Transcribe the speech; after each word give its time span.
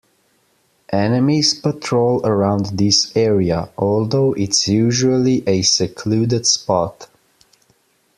Enemies 0.91 1.53
patrol 1.53 2.25
around 2.25 2.75
this 2.79 3.15
area, 3.15 3.69
although 3.77 4.33
it's 4.33 4.67
usually 4.67 5.43
a 5.45 5.61
secluded 5.61 6.47
spot. 6.47 7.07